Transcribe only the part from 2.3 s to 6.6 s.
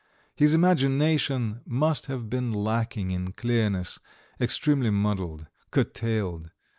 lacking in clearness, extremely muddled, curtailed.